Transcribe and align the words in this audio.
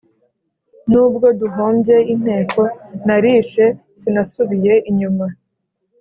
N’ubwo 0.89 1.27
duhombye 1.39 1.95
inteko 2.13 2.61
nari 3.05 3.31
she 3.51 3.65
sinasubiye 3.99 4.73
inyuma 4.89 5.25